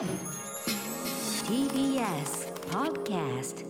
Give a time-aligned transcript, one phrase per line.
[0.00, 0.08] TBS
[2.70, 3.66] Podcast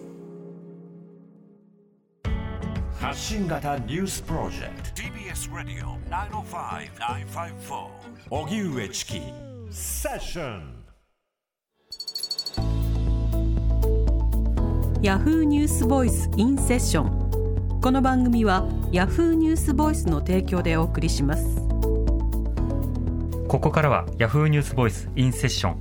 [3.00, 5.02] 発信型ニュースプロジェクト。
[5.02, 7.88] TBS Radio 905-954
[8.30, 9.20] 荻上チキ
[9.72, 10.84] セッション
[15.02, 21.44] ヤフーニュースボイスインセッションこの番組はヤフーニュースボイスの提供でお送りします。
[23.48, 25.80] ここからはヤフーニュースボイスインセッション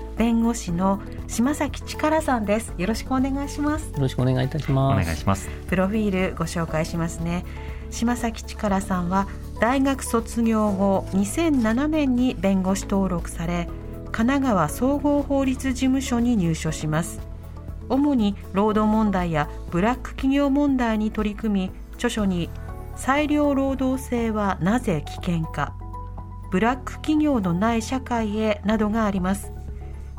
[0.21, 2.75] 弁護士の島崎力さんです。
[2.77, 3.91] よろしくお願いします。
[3.91, 5.03] よろしくお願いいたしおます。
[5.03, 5.49] 願いします。
[5.67, 7.43] プロフィールご紹介しますね。
[7.89, 9.27] 島崎力さんは
[9.59, 13.67] 大学卒業後2007年に弁護士登録され
[14.11, 17.19] 神奈川総合法律事務所に入所します。
[17.89, 22.51] 主に労働問題やブラック企業問題に取り組み著書に
[22.95, 25.73] 裁量労働制はなぜ危険か
[26.51, 29.51] ブラック企業のない社会へなどがあります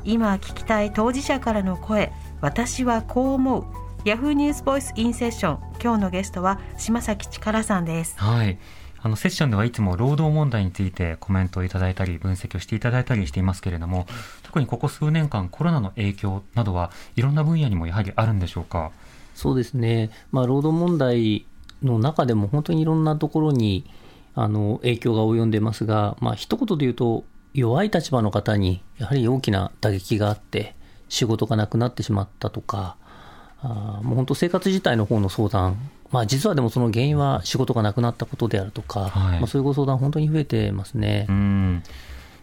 [0.04, 3.64] 今聞きたい当事者からの声私はこう思う。
[4.04, 8.18] ヤフーニュースボイスインセッション今日のゲストは島崎力さんです。
[8.18, 8.58] はい。
[9.00, 14.06] あのセッションではいつも労働問題についてコメントをいただいたり分析をしていただいたりしていますけれども
[14.42, 18.90] 特にここ数年間コロナの影響などはいろんな分野にもやはりあるんでしょうか？
[19.34, 20.10] そうですね。
[20.30, 21.46] まあ、労働問題
[21.82, 23.84] の中でも本当にいろんなところに
[24.34, 30.74] あの影響が及んでますが、まあ、一言で言うと、弱い立場の方にやはり大きな打撃があって、
[31.08, 32.96] 仕事がなくなってしまったとか、
[33.60, 41.26] あーもう本当生活自体の方の相談、まあ、実はでもその原因は仕事がなくなったことであるとか、はいまあ、そういうご相談本当に増えてますね。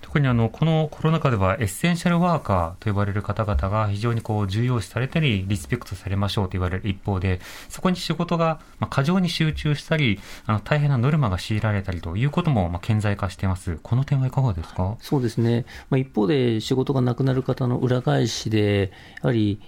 [0.10, 7.40] 特にあのこのコロナ禍ではエッセンシャルワーカーと呼ばれる方々が非常にこう重要視されたりリスペクトされましょうと言われる一方で
[7.70, 8.60] そこに仕事が
[8.90, 13.78] 過剰に集中したりあの大変なノルマが強いられたりということもまあ顕在化しています。
[13.84, 14.98] この点はいかがですか？
[15.00, 18.92] そうですね、まあ、一方で仕事がなくなる方の裏返しで、
[19.22, 19.62] やはり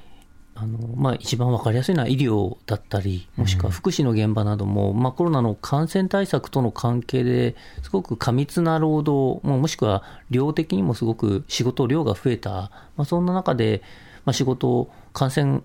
[0.62, 12.52] あの、まあ、一番分かりやすいのは医療だったり、もしくは福祉の現場なども、まあ、コロナの感染対策との関係ですごく過密な労働、ももしくは量的にもすごく仕事量が増えた、
[12.96, 13.82] まあ、そんな中で、
[14.24, 15.62] まあ、仕事、感染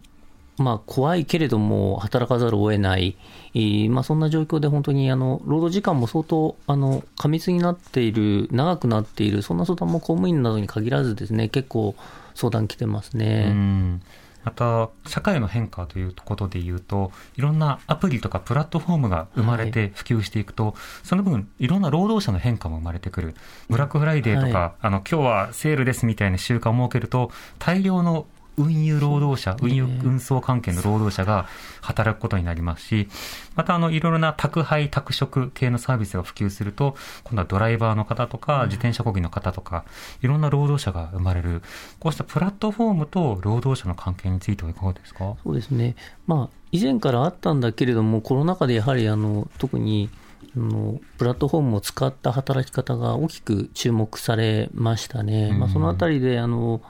[0.59, 3.17] まあ、怖いけれども働かざるを得ない、
[3.55, 11.95] えーまあ、そんな状況で本当にあの労働時間も相当あの過密になっている、長くなっている、そんな相談も公務員などに限らずですね、結構
[12.35, 13.51] 相談来てますうね。
[13.51, 14.01] ん
[14.47, 23.35] また、社会の変化ということで言うと、いろんなアプリとかプラットフォームが生まれて普及していくと、その分、いろんな労働者の変化も生まれてくる。
[23.69, 28.27] ブラックフライデーとか、はあの、今日はセールですみたいな習慣を設けると、大量の
[28.57, 31.47] 運輸労働者、運輸ね運送関係の労働者が
[31.81, 33.09] 働くことになりますし、
[33.55, 39.85] またあの、いろいろな宅配、宅食系のサービスが普及すると、今度はドライバーの方とか、自転車こぎの方とか、
[40.23, 41.63] いろんな労働者が生まれる。
[41.99, 45.37] こうしたプラットフォームと労働者の関係についてはいかがですか？
[45.43, 45.95] そうですね、
[46.27, 50.11] まあ、以前からあったんだけれども、コロナ禍でやはりあの特に
[50.57, 55.53] あのプラットフォームを使った働き方が大きく注目されましたね。
[55.53, 56.81] まあ、そのあたりであの、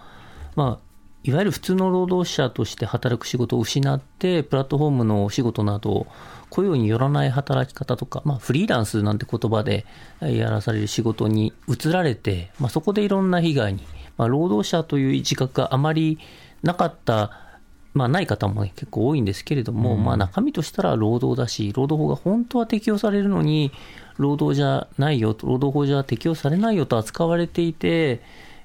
[0.54, 0.85] まあ
[1.26, 6.06] いわゆる普通の労働者として働く仕事を失って、プラットフォームのお仕事など、
[6.50, 9.84] 雇用によらない働き方とか、まあ、フリーランスなんて言葉で
[10.20, 13.80] やらされる仕事に移られて、まあ、そこでいろんな被害に、
[14.16, 16.20] まあ、労働者という自覚があまり
[16.62, 17.42] なかった
[17.92, 23.72] まあ、ない方も、ね、結構多いんですけれども、まあ、中身としたら労働だし、労働法が本当は適用されるのに、
[24.18, 28.20] 労働じゃないよと、労働法じゃ適用されないよと扱われていて、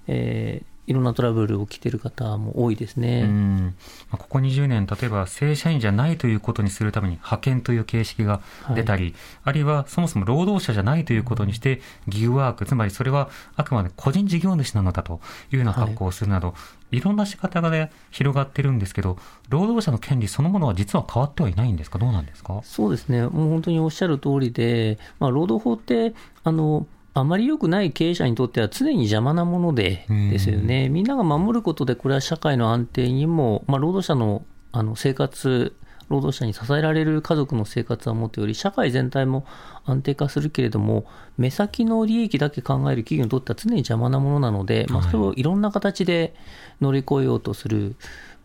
[0.07, 3.73] えーいろんなトラブル起きてる方も多いですね。
[4.11, 8.41] ここ20年、例えば正社員じゃないということにするために派遣という形式が
[8.75, 9.13] 出たり、
[9.43, 15.21] あるいはそもそも労働者じゃないということにして、ギグワーク、つまりそれはあくまで個人事業主なのだと
[15.51, 16.55] いうような格好をするなど、
[16.91, 19.17] い、ろんな仕方がね、広がってるんですけど、
[19.49, 22.59] 労働者の権利そのものは実は変わってはいないんですか、どうなんですか？
[22.63, 26.13] そうですね、もう本当におっしゃる通りで、まあ、労働法って、
[26.43, 30.89] あの、あまり良くない経営者にとっては常に邪魔なものでですよね。
[30.89, 35.75] みんなが守ることで、これは社会の安定にも、まあ、労働者のあの生活、
[36.07, 39.45] 労働者に支えられる家族の生活はもとより、社会全体も
[39.85, 41.05] 安定化するけれども、
[41.37, 46.33] 目先の利益だけ考える企業にとっては常に邪魔なものなので、まあ、それをいろんな形で
[46.79, 47.95] 乗り越えようとする、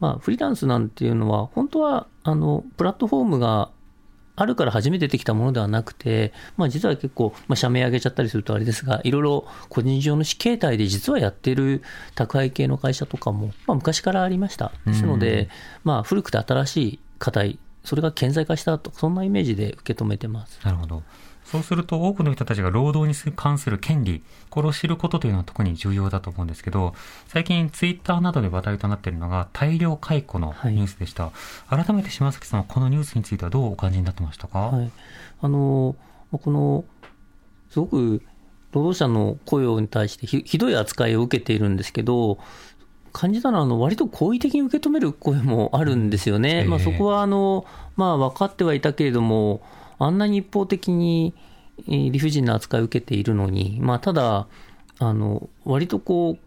[0.01, 3.71] まあ、フリーランスなんていうのは、本当はあのプラットフォームが
[4.37, 11.83] あるから初めてできたものではなくて、まあ、実は結構、まあ、社名上げちゃったりするとあれですが、いろいろ個人事業主形態で実はやってる
[12.15, 14.73] 宅配系の会社とかも、まあ、昔からありました。
[14.87, 15.49] ですので、
[15.85, 20.61] まあ、古くて新しい課題、それが顕在化したと、そんなイメージで受け止めてます。
[20.65, 21.03] なるほど。
[21.47, 26.95] そうすると多くの人たちが労働に関する権利、これを知ることというのは特に重要だと思うんですけど、
[27.29, 31.25] 最近ツイッターなどで話題となっているのが大量解雇のニュースでした。
[31.25, 31.33] は
[31.81, 34.91] い、改めて島崎さんはこのニュースについてはどうお感じになってましたか、はい、
[35.41, 35.95] あの、
[36.33, 36.85] この、
[37.71, 38.23] すごく
[38.73, 42.39] 労働者の雇用に対してひひどい扱いを受けているんですけど、
[43.13, 46.65] 感じたのは、あの割と好意的に受け止める声もあるんですよね。
[46.65, 47.65] えー、まあ、そこはあの、
[47.97, 49.63] まあ、分かってはいたけれども、
[49.99, 51.35] あんなに一方的に
[51.87, 54.47] 理不尽な扱いを受けているのに、まあ、ただ、
[54.99, 56.39] あの、割とこ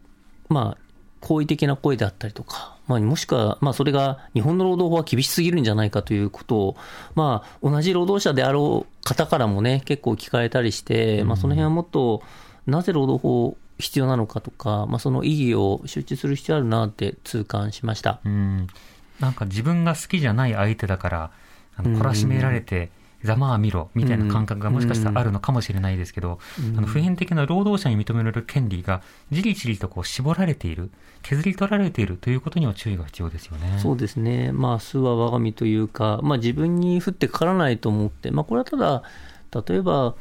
[0.50, 0.78] う、まあ、
[1.22, 6.78] 好意的な声であったりとか、まあ、もしくは、まあ、それが日本の労働法は厳しすぎるんじゃないかということを、
[7.14, 12.24] まあ、同じ労働者であろう方からもね、結構聞かれたりして、まあ、その辺はもっと、
[12.66, 18.20] なぜ労働法必要なのかとか、まあ、その意義を周知する必要あるなって痛感しました。
[18.26, 18.68] うん
[19.20, 21.32] なんか自分が好きじゃない相手だから、
[21.76, 22.90] あの懲らしめられて、
[23.24, 29.02] ざまあ見ろみたいな感覚がもしかしたらあるのかもしれないですけど、うん、あの普遍的な労働者に認められる権利が
[29.32, 30.90] じりじりとこう絞られている、
[31.22, 33.80] 削り取られているということには注意が必要ですよね。
[33.80, 34.52] そうですね。
[34.52, 39.04] まあ、数は我が身というか、まあ自分に降ってかからないと思って、まあこれはただ、
[39.68, 40.16] 例えば、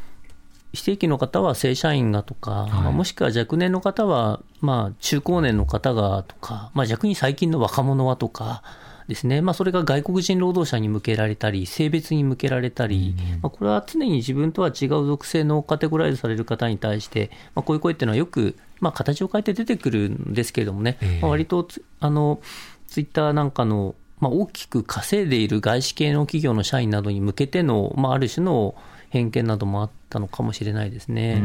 [0.72, 8.62] 非正規の方は正社員がとか、はい、まあ、もしくは若年の方は、まあ中高年の方がとか、まあ逆に最近の若者はとか、
[9.08, 21.66] ですね、まあ、それが外国人労働者に向けられたり、性別に向けられたり、まあ、これは常に自分とは違う属性のカテゴライズされる方に対して、まあ、こういう声っていうのはよく、まあ、形を変えて出てくるんですけれどもね、まあ、割と
[22.00, 22.40] あの
[22.86, 28.74] ツイッターなんかの、まあ、大きく稼いでいる外資系の企業の社員などに向けての、まあ、ある種の
[29.08, 31.40] 偏見などもあったのかもしれないですね。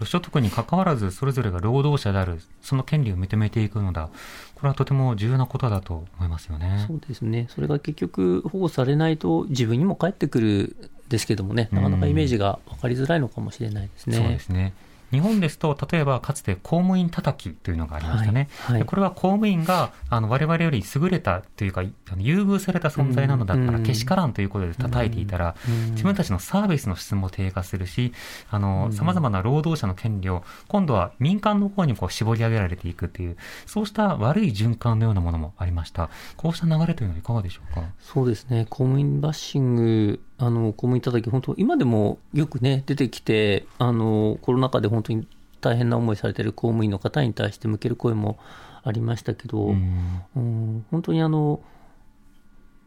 [0.00, 4.08] うんこれ所得に関わらず、それぞれが労働者である、その権利を認めていくのだ、
[4.54, 6.86] これはとても重要なことだと思いますよね。
[6.88, 7.48] そうですね。
[7.50, 14.16] それが結局保護されないと自分にも返ってくるですけどもね、なかなかイメージが分かりづらいのかもしれないですね。
[14.16, 14.72] そうですね。
[15.10, 18.48] 日本ですと、例えばかつて公務員叩きというのがありましたね。
[18.62, 25.56] はいはい、これは公務員があの我々より優れたというか、優遇された存在なのだったら、けしからんということで叩いていたら、
[25.92, 28.12] 自分たちのサービスの質も低下するし、
[28.50, 33.36] あの、様々な労働者の権利を、今度は民間の方にこう絞り上げられていくという、
[33.66, 36.10] そうした悪い循環のようなものもありました。
[36.36, 37.82] こうした流れというのはいかがでしょうか？
[38.00, 38.66] そうですね。
[38.70, 45.26] 公務員バッシングあの、公務員叩き、本当、今でもよくね、出てきて、あの、コロナ禍で本当に
[45.60, 48.38] 大変な思いされている公務員の方に対して向ける声も
[48.82, 51.60] ありましたけど、うん、うん、本当にあの、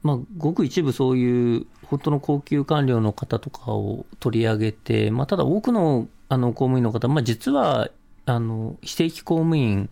[0.01, 7.89] まあ、ごく一部そういう本当の高級官僚の方とかを取り上げて、まあ、ただ多くのあの公務員の方、まあ、実は
[8.25, 9.89] あの非正規公務員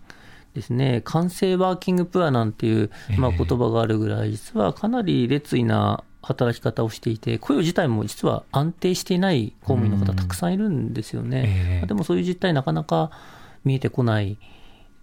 [0.53, 13.11] ですね、完成ワーキングプアなんていう、まあ、言葉があるぐらい、実はかなり劣位な働き方をしていて、雇用自体も実は安定していない公務員の方、たくさんいるんですよね、えー、でもそういう実態、なかなか
[13.65, 14.37] 見えてこない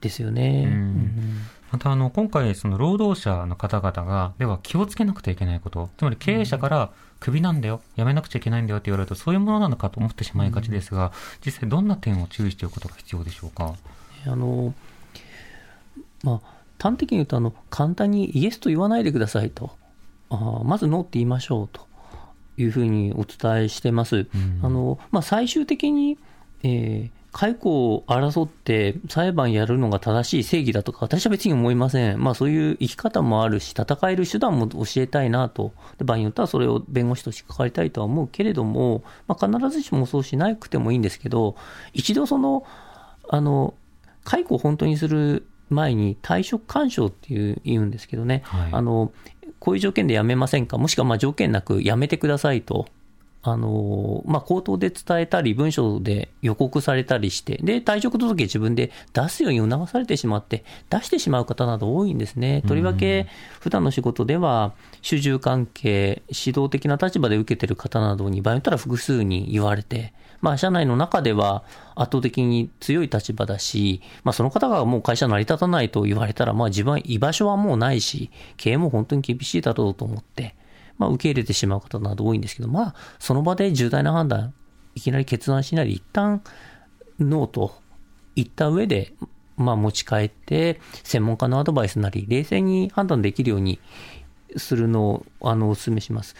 [0.00, 0.64] ですよね。
[0.66, 1.40] うん、
[1.72, 11.10] またあの今回、その労働者の方々が、では気をつけなくてはいけないこと、つまり経営者からクビなんだよ、辞めなくちゃいけないんだよって言われると、そういうものなのかと思ってしまいがちですが、
[11.44, 13.74] 実際、どんな点を注意しておくことが必要でしょうか？
[14.24, 14.72] あの
[16.22, 16.40] まあ、
[16.78, 19.70] 端的に言うとあの、簡単にイエスと言わないでくださいと。
[20.30, 21.86] あまずノーって言いましょうと
[22.56, 24.16] いうふうにお伝えしてます。
[24.16, 26.18] うん、あのまあ、最終的に、
[26.62, 32.22] えー、解雇を争って裁判やるのが正しい正義だとか、私は別に思いません。
[32.22, 35.72] まあそういう生き方もあるし、戦える手段も教えたいなと。
[35.98, 41.54] で場合によってはそれを弁護士として関わりたいとは思うけれども、まあ必ずしもそうしなくてもいいんですけど、
[41.92, 42.64] 一度その、
[43.28, 43.74] あの、
[44.24, 49.12] 解雇を本当にする前に退職勧奨っていう言うんですけどね、はい、あの
[49.60, 52.86] こういう条件で辞めませんか、もしくはまあ条件なく辞めてくださいと、
[53.42, 62.62] あのまあ、口頭で伝えたり、文書で予告されたりして、で、退職届自分で出すように促されてしまって、出してしまう方など多いんですね。
[62.66, 63.26] とりわけ、
[63.60, 71.64] 普段の仕事では、主従関係、指導的な立場で受けてる方などに、場合によったら複数に言われて、まあ、社内の中では
[71.94, 80.54] 圧倒的に強い立場だし、まあ、その方がもう会社成り立たないと言われたら、まあ、自分は居場所はもうないし、経営も本当に厳しいだろうと思って、
[80.98, 84.54] まあ、受け入れてしまう方など多いんですけど、まあ、その場で重大な判断、
[84.94, 86.42] いきなり決断しないで、一旦
[87.18, 87.74] ノーと
[88.36, 89.12] 言った上で、
[89.56, 93.80] まあ、持ち帰って、専門家のアドバイスなり、冷静に判断できるように
[94.56, 96.36] するのをあのお勧めします。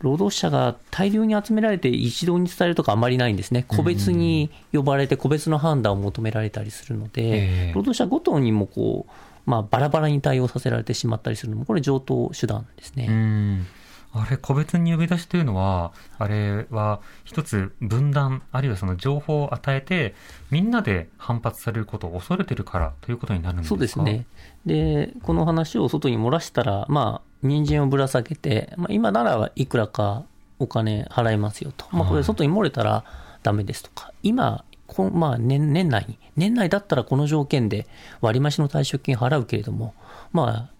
[0.00, 3.64] 労働者が大量に集められて一堂に伝えるとかあまりないんですね。
[3.66, 13.66] 個別に呼ばれて個別の判断を求められたりするのええで、労働者ごとにもこう、まあ、バラバラに対応させられてしまったりするのも、これ上等手段ですね。
[14.14, 20.14] うんあれ、個別に呼び出しというのは、あれは一つ分断、あるいはその情報を与えて、
[20.50, 23.68] みんなで反発されることを恐れてるからということになるんですか？
[23.68, 24.00] そうです。
[24.00, 24.24] ね。
[24.64, 30.24] で、この話を外に漏らしたら、まあ、人参をぶら下げて、まあ、今ならいくらか
[30.58, 31.84] お金払いますよと。
[31.92, 33.04] まあ、これ外に漏れたら
[33.42, 34.12] ダメですとか。
[34.22, 37.86] 今、こまあ年、年内に、年内だったらこの条件で
[38.22, 39.94] 割増の退職金払うけれども、
[40.32, 40.70] まあ、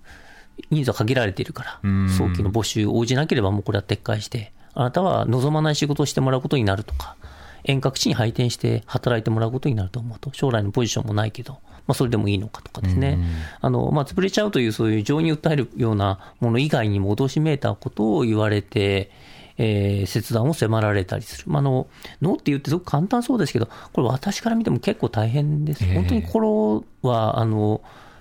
[0.71, 7.17] 人数は限られているからうん、早期の募集応じなければもうこれは撤回して、あなたは望まない仕事をしてもらうことになるとか、
[7.65, 11.55] 遠隔地に配転して働いてもらうことになると思うと、将来のポジションもないけど、
[11.87, 13.19] まあ、それでもいいのかとかですね、
[13.61, 19.11] あのまあ、潰れちゃうという、そういう情に訴えるようなもの以外にも脅しめいたことを言われて、
[19.57, 21.89] えー切断を迫られたりする、まあ、あの
[22.23, 25.95] ノーって言ってすごく簡単そうですけど、これ、私から見ても結構大変です、ええ。
[25.95, 27.81] 本当に心はあの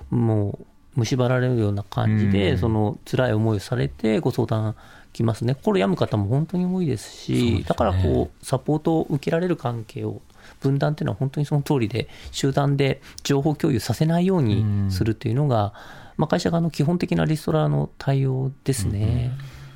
[0.10, 0.65] もう
[1.06, 2.58] 蝕られるような感じで、うん。
[2.58, 4.75] その辛い思いをされて、ご相談
[5.13, 7.63] 来ますね、心病む方も本当に多いですし、すね。
[7.63, 10.22] だからこう、サポートを受けられる関係を、
[10.62, 15.74] 分断っていうのは本当にその通りで、集団で情報共有させないようにするっていうのが、
[16.18, 19.32] まあ、会社側の基本的なリストラの対応ですね。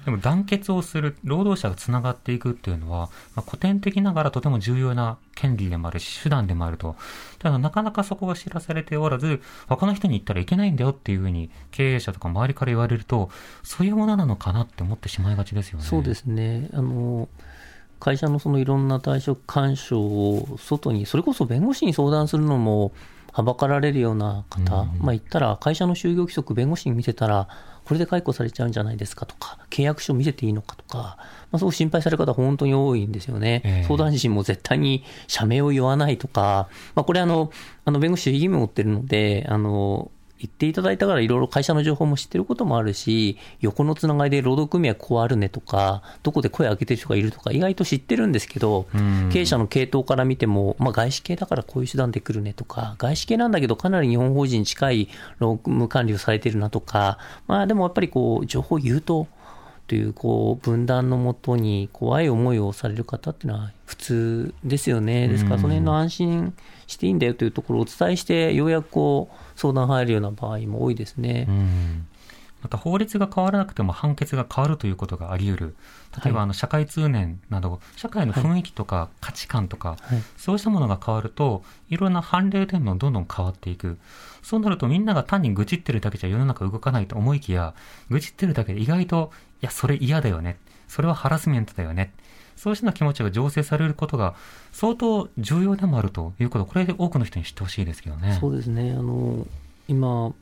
[0.05, 6.95] でも団結をする、労働者がつながっていくっていうのは、まあ、古典的ながらとても重要な権利でもあるし、手段でもあると。
[7.39, 13.29] ただなかなかそこが知らされておらず、他の人に言ったらいけないんだよっていうふうに経営者とか周りから言われると、
[13.63, 15.85] そういうものなのかなって思ってしまいがちですよね。
[15.85, 16.69] そうですね。
[16.73, 17.29] あの、
[17.99, 22.91] 会社のそのいろんな退職干渉を外に、それこそ弁護士に相談するのも、
[23.31, 27.47] はばかられるような方、まあ言ったら、会社の就業規則、弁護士に見せたら、
[27.85, 31.17] これで解雇されちゃうんじゃないですかとか、契約書見せていいのかとか、
[31.51, 33.61] まあ、すごく心配される方、本当に多いんですよね。
[33.65, 37.51] ええ相談陣も絶対に社名を言わないとか、まあ、これあの、
[37.85, 40.11] あの弁護士、義務を負ってるので、あの、
[40.41, 49.29] 言っていただいたからいろいろ会社の情報も知ってることもあるし、横のつながりで労働組合こうあるねとか、どこで声上げてる人がいるとか、意外と知ってるんですけど、うん。
[49.31, 59.01] 経営者の系統から見ても、まあ、外資系だからこういう手段で来るねとか、外資系なんだけどかなり日本法人に近い労務管理をされてるなとか、まあでもやっぱりこう、情報を言う
[59.91, 65.27] と、というこう分断のもとに怖い思いをされる方っていうのは普通ですよね。
[65.27, 66.53] ですから、その辺の安心
[66.87, 71.45] していいんだよというところをお伝えして、ようやくこう相談入るような場合も多いですね。
[71.49, 72.07] うん
[72.61, 75.75] また法律が変わらなくても判決が変わるということがあり得る。
[76.23, 83.97] 例えばはいあの社会通念など、社会の雰囲気とか価値観とか、はいそうしたものが変わると、いろんな判例というのもどんどん変わっていく。
[84.43, 87.73] そうなるとみんなが単に愚痴ってるだけじゃ世の中動かないと思いきや、
[88.09, 90.57] 愚痴ってるだけで意外と、いいや、それ嫌だよね。
[90.87, 92.13] それはハラスメントだよね。
[92.55, 94.35] そうした気持ちが醸成されることが
[94.71, 98.37] 相当重要でもあるということ、これで多くの人に知ってほしいですけどね。
[98.39, 99.47] そうですね、あの
[99.87, 100.33] 今、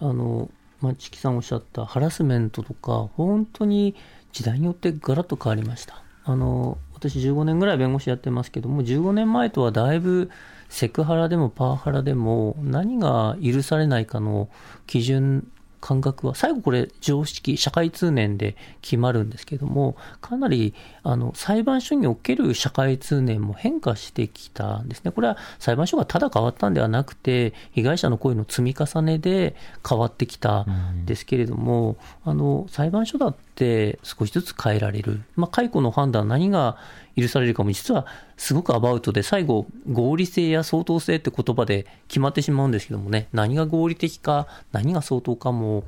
[0.00, 3.94] あのまあ、チキさんおっしゃったハラスメントとか、本当に
[4.32, 6.02] 時代によってガラッと変わりました。
[6.24, 10.30] あの私、15年ぐらい弁護士やってますけども、15年前とはだいぶ
[10.68, 14.48] セクハラでもパワハラでも、何が許されないかの
[14.86, 15.46] 基準、
[15.80, 25.12] 感覚は、最後これ、常識、社会通念で決まるんですけども、かなりあの裁判所における社会通念も変化してきたんですね。
[25.12, 29.56] これは裁判所がただ変わったんではなくて、被害者の声の積み重ねで
[29.88, 36.76] 変わってきたんですけれども、あの裁判所だって少しずつ変えられる、まあ、解雇の判断、何が
[37.20, 38.06] 許されるかも、実は
[38.36, 45.84] すごくアバウトで、最後、合理性や相当性って言葉で決まってしまうんですけどもね、何が合理的か、何が相当かも、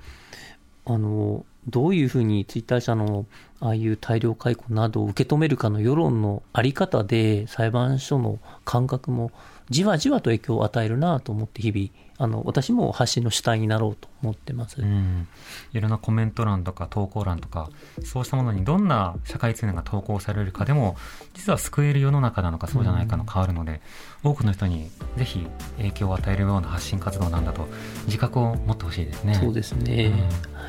[0.87, 3.27] あのどういうふうにツイッター社の
[3.61, 9.31] ああいう大量解雇などを受け止めるかの世論のあり方で裁判所の感覚も
[9.69, 14.83] じわじわと影響を与えるなと思って日々あの私も発信の主体になろうと思ってます。
[14.83, 15.27] うん、
[15.73, 17.71] いろんなコメント欄とか投稿欄とか
[18.05, 20.97] そうしたものにどんな社会通念が投稿されるかでも
[21.33, 23.81] 実は救える世の中なのかそうじゃないかの変わるので、
[24.23, 25.47] 多くの人にぜひ
[25.79, 27.69] 影響を与えるような発信活動なんだと
[28.05, 29.35] 自覚を持ってほしいですね。
[29.35, 30.60] そうですね、うんはい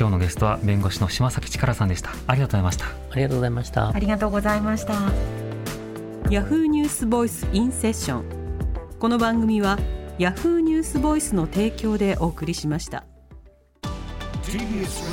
[0.00, 2.08] 今日のゲストは弁護士の島崎力さんでした。
[2.26, 2.86] ありがとうございました。
[3.10, 3.98] ありがとうございましたあ。
[3.98, 4.94] りがとうございました
[6.30, 8.24] ヤフーニュースボイスインセッション
[8.98, 9.78] この番組は
[10.18, 13.04] ヤフーニュースボイスの提供でお送りしました
[14.42, 15.04] TBS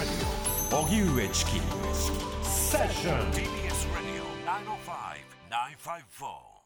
[0.71, 1.59] Radio 荻上チキ
[2.43, 5.17] セッション TBS Radio 905
[5.83, 6.56] 954